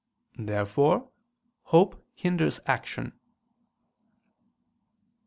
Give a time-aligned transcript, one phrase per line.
[0.39, 1.11] Therefore
[1.61, 3.13] hope hinders action.